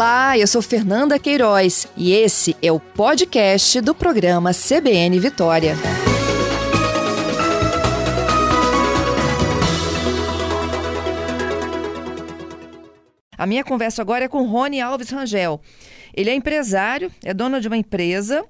[0.00, 5.74] Olá, eu sou Fernanda Queiroz e esse é o podcast do programa CBN Vitória.
[13.36, 15.60] A minha conversa agora é com Rony Alves Rangel.
[16.14, 18.42] Ele é empresário, é dono de uma empresa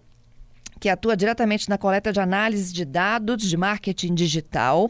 [0.78, 4.88] que atua diretamente na coleta de análise de dados de marketing digital.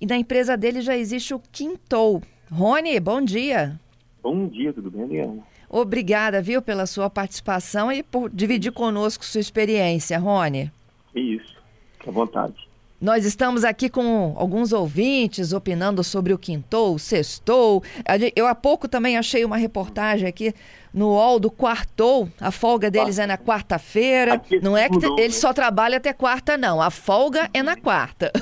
[0.00, 2.22] E na empresa dele já existe o Quintou.
[2.48, 3.76] Rony, bom dia.
[4.22, 5.50] Bom dia, tudo bem, Adriana?
[5.72, 10.72] Obrigada, viu, pela sua participação e por dividir conosco sua experiência, Rony.
[11.14, 11.56] Isso,
[12.04, 12.68] à vontade.
[13.00, 17.82] Nós estamos aqui com alguns ouvintes opinando sobre o quintou, o sextou.
[18.36, 20.52] Eu há pouco também achei uma reportagem aqui
[20.92, 22.28] no UOL do quartou.
[22.38, 24.42] A folga deles é na quarta-feira.
[24.60, 25.40] Não é que eles né?
[25.40, 26.82] só trabalham até quarta, não.
[26.82, 28.30] A folga é na quarta.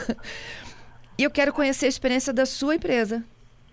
[1.21, 3.25] E eu quero conhecer a experiência da sua empresa.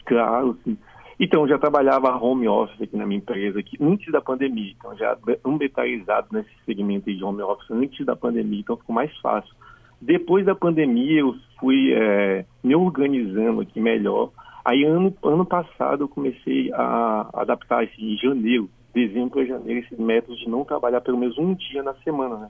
[0.04, 0.76] Claro, sim.
[1.20, 4.74] Então, já trabalhava home office aqui na minha empresa, aqui, antes da pandemia.
[4.78, 9.54] Então, já ambientalizado nesse segmento de home office antes da pandemia, então ficou mais fácil.
[10.02, 14.32] Depois da pandemia, eu fui é, me organizando aqui melhor.
[14.64, 20.02] Aí, ano, ano passado, eu comecei a adaptar esse em janeiro, dezembro a janeiro, esse
[20.02, 22.50] método de não trabalhar pelo menos um dia na semana, né?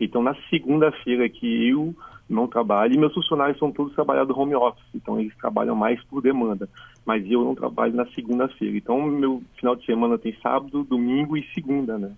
[0.00, 1.94] Então, na segunda-feira que eu
[2.28, 6.22] não trabalho, e meus funcionários são todos trabalhados home office, então eles trabalham mais por
[6.22, 6.68] demanda,
[7.04, 8.76] mas eu não trabalho na segunda-feira.
[8.76, 12.12] Então, meu final de semana tem sábado, domingo e segunda, né?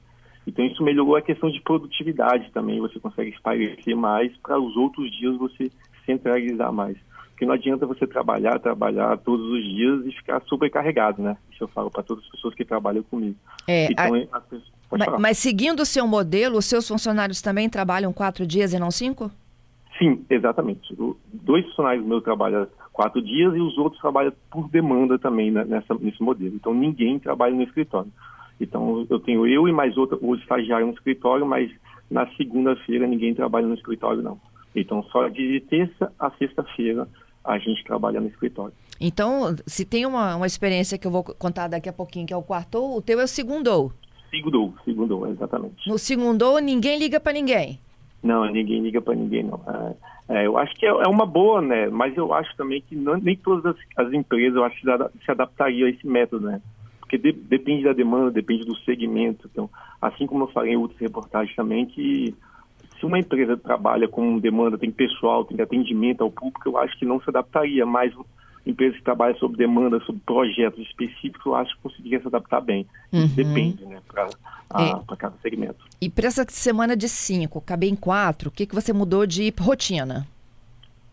[0.46, 5.10] Então, isso melhorou a questão de produtividade também, você consegue esparecer mais para os outros
[5.18, 5.70] dias você
[6.04, 6.96] centralizar mais.
[7.30, 11.36] Porque não adianta você trabalhar, trabalhar todos os dias e ficar sobrecarregado, né?
[11.50, 13.36] Isso eu falo para todas as pessoas que trabalham comigo.
[13.66, 14.42] É, então, a...
[14.98, 18.90] mas, mas seguindo o seu modelo, os seus funcionários também trabalham quatro dias e não
[18.90, 19.30] cinco?
[19.98, 20.92] Sim, exatamente.
[21.00, 25.64] O, dois funcionários meus trabalham quatro dias e os outros trabalham por demanda também né,
[25.64, 26.54] nessa, nesse modelo.
[26.54, 28.10] Então ninguém trabalha no escritório.
[28.60, 31.70] Então eu tenho eu e mais outro o estagiário no escritório, mas
[32.10, 34.40] na segunda-feira ninguém trabalha no escritório não.
[34.74, 37.08] Então só de terça a sexta-feira
[37.44, 38.74] a gente trabalha no escritório.
[39.00, 42.36] Então, se tem uma, uma experiência que eu vou contar daqui a pouquinho, que é
[42.36, 43.92] o quarto, o teu é o segundou.
[44.32, 45.86] Segundou, segundou, exatamente.
[45.86, 47.78] No segundou, ninguém liga para ninguém.
[48.22, 49.60] Não, ninguém liga para ninguém, não.
[50.28, 51.88] É, é, eu acho que é, é, uma boa, né?
[51.90, 55.30] Mas eu acho também que não, nem todas as, as, empresas, eu acho que se
[55.30, 56.62] adaptariam a esse método, né?
[56.98, 59.46] Porque de, depende da demanda, depende do segmento.
[59.52, 59.68] Então,
[60.00, 62.34] assim como eu falei em outras reportagens também, que
[62.98, 67.04] se uma empresa trabalha com demanda, tem pessoal, tem atendimento ao público, eu acho que
[67.04, 67.84] não se adaptaria.
[67.84, 68.14] Mas
[68.64, 72.86] empresas que trabalham sob demanda, sob projetos específicos, eu acho que conseguiria se adaptar bem.
[73.12, 73.26] Uhum.
[73.28, 74.28] Depende, né, para
[74.80, 75.16] é.
[75.16, 75.84] cada segmento.
[76.00, 79.52] E para essa semana de cinco, caber em quatro, o que, que você mudou de
[79.60, 80.26] rotina?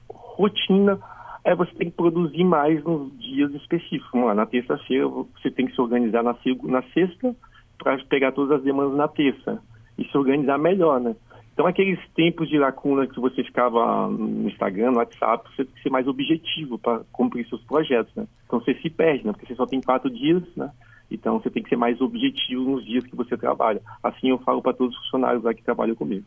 [0.10, 1.00] Rotina
[1.44, 4.36] é você tem que produzir mais nos dias específicos.
[4.36, 7.36] Na terça-feira, você tem que se organizar na, na sexta
[7.78, 9.62] para pegar todas as demandas na terça
[9.98, 11.16] e se organizar melhor, né?
[11.59, 15.84] Então, aqueles tempos de lacuna que você ficava no Instagram, no WhatsApp, você tem que
[15.84, 18.25] ser mais objetivo para cumprir seus projetos, né?
[18.46, 19.34] Então, você se perde, né?
[19.34, 20.72] Porque você só tem quatro dias, né?
[21.12, 23.81] Então, você tem que ser mais objetivo nos dias que você trabalha.
[24.02, 26.24] Assim, eu falo para todos os funcionários lá que trabalham comigo.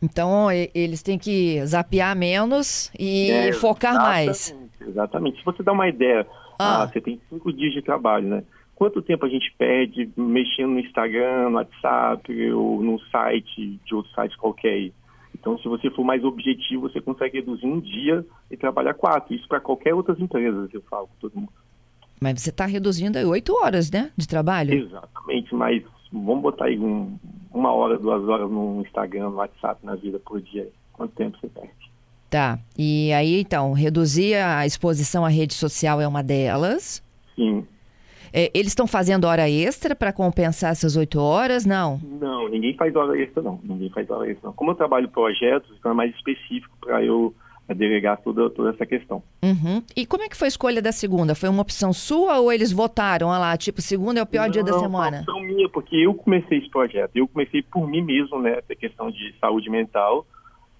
[0.00, 4.56] Então, eles têm que zapear menos e é, focar exatamente, mais.
[4.80, 5.38] Exatamente.
[5.40, 6.26] Se você dá uma ideia,
[6.58, 6.84] ah.
[6.84, 8.44] ah, você tem cinco dias de trabalho, né?
[8.80, 14.10] Quanto tempo a gente perde mexendo no Instagram, no WhatsApp ou num site de outro
[14.12, 14.90] site qualquer.
[15.34, 19.34] Então, se você for mais objetivo, você consegue reduzir um dia e trabalhar quatro.
[19.34, 21.52] Isso para qualquer outras empresas, eu falo com todo mundo.
[22.18, 24.72] Mas você está reduzindo aí oito horas, né, de trabalho?
[24.72, 27.18] Exatamente, mas vamos botar aí um,
[27.52, 30.66] uma hora, duas horas no Instagram, no WhatsApp, na vida por dia.
[30.94, 31.92] Quanto tempo você perde?
[32.30, 32.58] Tá.
[32.78, 37.04] E aí, então, reduzir a exposição à rede social é uma delas.
[37.36, 37.66] Sim.
[38.32, 41.64] É, eles estão fazendo hora extra para compensar essas oito horas?
[41.64, 42.00] Não?
[42.20, 43.60] Não, ninguém faz hora extra, não.
[43.62, 44.54] Ninguém faz hora extra, não.
[44.54, 47.34] Como eu trabalho projetos, então é mais específico para eu
[47.68, 49.22] é, delegar toda, toda essa questão.
[49.42, 49.82] Uhum.
[49.96, 51.34] E como é que foi a escolha da segunda?
[51.34, 54.50] Foi uma opção sua ou eles votaram, olha lá, tipo, segunda é o pior não,
[54.50, 55.24] dia da semana?
[55.26, 57.12] Não, opção minha, porque eu comecei esse projeto.
[57.14, 60.26] Eu comecei por mim mesmo, né, a questão de saúde mental.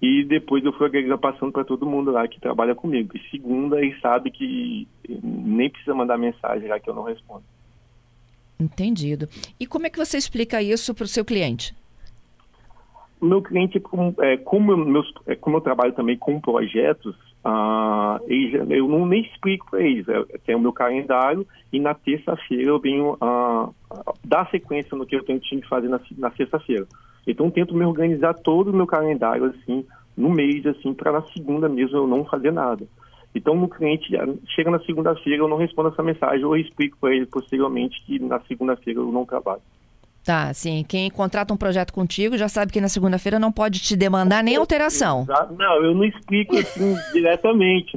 [0.00, 0.88] E depois eu fui
[1.18, 3.14] passando para todo mundo lá que trabalha comigo.
[3.14, 4.88] E segunda, ele sabe que
[5.22, 7.44] nem precisa mandar mensagem lá que eu não respondo.
[8.58, 9.28] Entendido.
[9.58, 11.74] E como é que você explica isso para o seu cliente?
[13.20, 17.14] Meu cliente, como, é, como, meus, é, como eu trabalho também com projetos,
[17.44, 20.08] ah, eu não nem explico para eles.
[20.08, 23.68] Eu tenho o meu calendário e na terça-feira eu venho ah,
[24.24, 26.86] dar sequência no que eu tenho que fazer na, na sexta-feira.
[27.26, 29.84] Então eu tento me organizar todo o meu calendário assim,
[30.16, 32.86] no mês, assim, para na segunda mesmo eu não fazer nada.
[33.34, 34.12] Então, no cliente,
[34.54, 38.40] chega na segunda-feira, eu não respondo essa mensagem, ou explico para ele posteriormente que na
[38.40, 39.62] segunda-feira eu não trabalho.
[40.24, 40.84] Tá, sim.
[40.86, 44.56] Quem contrata um projeto contigo já sabe que na segunda-feira não pode te demandar nem
[44.56, 45.26] alteração.
[45.56, 47.96] Não, eu não explico assim diretamente.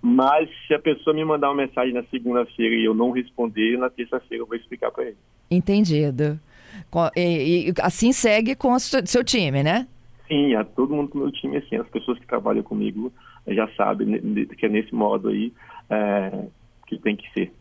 [0.00, 3.90] Mas se a pessoa me mandar uma mensagem na segunda-feira e eu não responder, na
[3.90, 5.18] terça-feira eu vou explicar para ele.
[5.50, 6.40] Entendido.
[7.16, 9.86] E, e, assim segue com o seu time, né?
[10.28, 13.12] Sim, a todo mundo do meu time, assim, as pessoas que trabalham comigo
[13.46, 14.20] já sabem
[14.56, 15.52] que é nesse modo aí
[15.90, 16.46] é,
[16.86, 17.52] que tem que ser.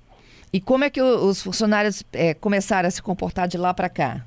[0.54, 4.26] E como é que os funcionários é, começaram a se comportar de lá para cá?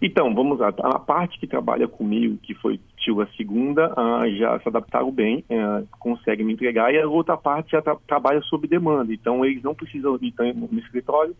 [0.00, 0.68] Então, vamos lá.
[0.78, 5.44] A parte que trabalha comigo, que foi tio a segunda, ah, já se adaptaram bem,
[5.48, 9.12] é, conseguem me entregar, e a outra parte já tra trabalha sob demanda.
[9.14, 11.36] Então, eles não precisam estar no escritório,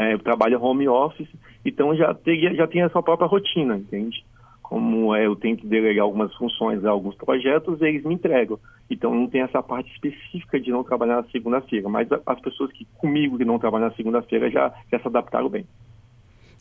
[0.00, 1.28] é, trabalha home office,
[1.64, 4.24] então já, teria, já tem a sua própria rotina, entende?
[4.70, 8.56] como é, eu tenho que delegar algumas funções a alguns projetos, eles me entregam.
[8.88, 12.86] Então não tem essa parte específica de não trabalhar na segunda-feira, mas as pessoas que
[12.96, 15.66] comigo que não trabalham na segunda-feira já, já se adaptaram bem.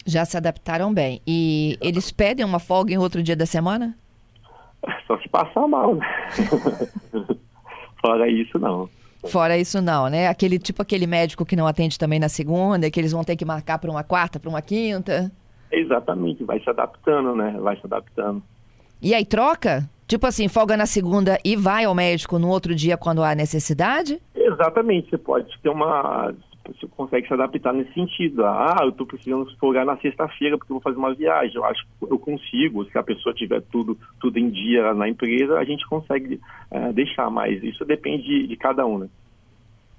[0.08, 1.22] Já se adaptaram bem.
[1.28, 3.96] E eles pedem uma folga em outro dia da semana?
[5.06, 6.08] Só se passar mal, né?
[8.02, 8.90] Fora isso, não.
[9.28, 10.28] Fora isso, não, né?
[10.28, 13.44] Aquele tipo aquele médico que não atende também na segunda, que eles vão ter que
[13.44, 15.32] marcar para uma quarta, para uma quinta.
[15.72, 17.56] Exatamente, vai se adaptando, né?
[17.60, 18.42] Vai se adaptando.
[19.02, 19.90] E aí troca?
[20.08, 24.20] Tipo assim, folga na segunda e vai ao médico no outro dia quando há necessidade?
[24.34, 26.34] Exatamente, você pode ter uma.
[26.74, 28.46] Você consegue se adaptar nesse sentido.
[28.46, 31.56] Ah, eu estou precisando folgar na sexta-feira porque eu vou fazer uma viagem.
[31.56, 35.58] Eu acho que eu consigo, se a pessoa tiver tudo, tudo em dia na empresa,
[35.58, 36.40] a gente consegue
[36.72, 39.10] é, deixar, mas isso depende de, de cada um, né?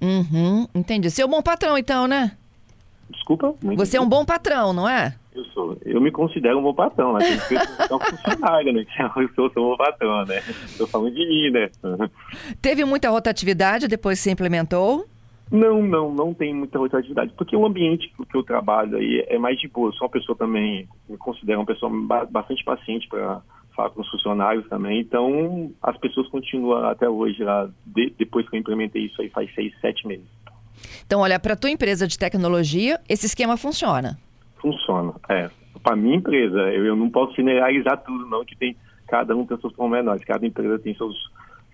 [0.01, 1.09] Uhum, entendi.
[1.09, 2.35] Você é um bom patrão, então, né?
[3.09, 3.53] Desculpa?
[3.75, 5.15] Você é um bom patrão, não é?
[5.33, 5.77] Eu sou.
[5.85, 7.19] Eu me considero um bom patrão, né?
[7.19, 8.85] Que ser um funcionário, né?
[9.15, 10.41] Eu sou, sou um bom patrão, né?
[10.65, 11.69] Estou falando de mim, né?
[12.61, 15.05] Teve muita rotatividade depois que você implementou?
[15.51, 19.59] Não, não, não tem muita rotatividade, porque o ambiente que eu trabalho aí é mais
[19.59, 19.89] de boa.
[19.89, 21.91] Eu sou uma pessoa também, me considero uma pessoa
[22.29, 23.41] bastante paciente para
[23.75, 25.01] falar com os funcionários também.
[25.01, 29.53] Então, as pessoas continuam até hoje lá, de, depois que eu implementei isso aí faz
[29.53, 30.25] seis, sete meses.
[31.05, 34.17] Então, olha, para a tua empresa de tecnologia, esse esquema funciona?
[34.61, 35.49] Funciona, é.
[35.83, 38.75] Para minha empresa, eu, eu, não posso generalizar tudo, não, que tem
[39.07, 41.15] cada um tem seus pormenores, cada empresa tem seus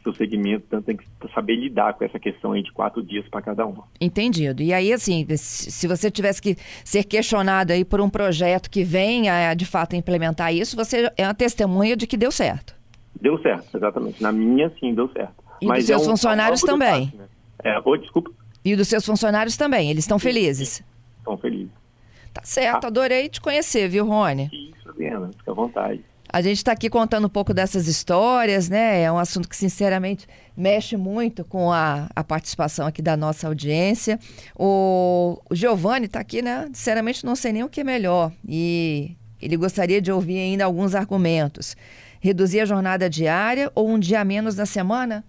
[0.08, 3.42] seu segmento, então tem que saber lidar com essa questão aí de quatro dias para
[3.42, 3.84] cada uma.
[4.00, 4.64] Entendido.
[4.64, 9.54] E aí, assim, se você tivesse que ser questionado aí por um projeto que venha
[9.54, 12.76] de fato implementar isso, você é uma testemunha de que deu certo.
[13.20, 14.22] Deu certo, exatamente.
[14.22, 15.36] Na minha, sim, deu certo.
[15.62, 17.14] E Mas dos seus é um, funcionários é um também.
[17.18, 17.26] né?
[17.64, 18.32] É, oh, desculpa.
[18.64, 20.84] E dos seus funcionários também, eles estão felizes?
[21.20, 21.72] Estão felizes.
[22.34, 22.88] Tá certo, ah.
[22.88, 24.50] adorei te conhecer, viu, Rony?
[24.54, 26.04] Isso, Adriana, fica à vontade.
[26.30, 29.02] A gente está aqui contando um pouco dessas histórias, né?
[29.02, 34.20] É um assunto que, sinceramente, mexe muito com a, a participação aqui da nossa audiência.
[34.56, 36.68] O, o Giovanni está aqui, né?
[36.74, 38.32] Sinceramente, não sei nem o que é melhor.
[38.48, 41.78] E ele gostaria de ouvir ainda alguns argumentos.
[42.20, 45.24] Reduzir a jornada diária ou um dia menos na semana?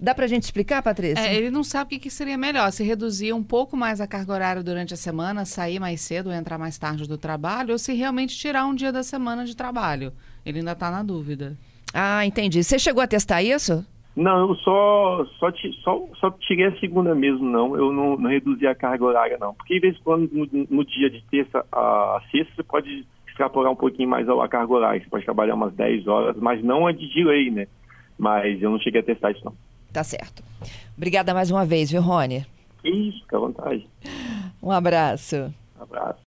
[0.00, 1.26] Dá para a gente explicar, Patrícia?
[1.26, 4.32] É, ele não sabe o que, seria melhor, se reduzir um pouco mais a carga
[4.32, 8.38] horária durante a semana, sair mais cedo, entrar mais tarde do trabalho, ou se realmente
[8.38, 10.12] tirar um dia da semana de trabalho.
[10.48, 11.54] Ele ainda está na dúvida.
[11.92, 12.64] Ah, entendi.
[12.64, 13.84] Você chegou a testar isso?
[14.16, 15.52] Não, eu só, só,
[15.84, 17.76] só, só tirei a segunda mesmo, não.
[17.76, 19.52] Eu não, não reduzi a carga horária, não.
[19.52, 23.70] Porque, em vez de quando, no, no, dia de terça a sexta, você pode extrapolar
[23.70, 25.00] um pouquinho mais a, a carga horária.
[25.02, 27.68] Você pode trabalhar umas 10 horas, mas não é de delay, né?
[28.18, 29.52] Mas eu não cheguei a testar isso, não.
[29.92, 30.42] Tá certo.
[30.96, 32.46] Obrigada mais uma vez, viu, Rony?
[32.82, 33.86] Isso, fica à vontade.
[34.62, 35.52] Um abraço.
[35.78, 36.20] Um abraço.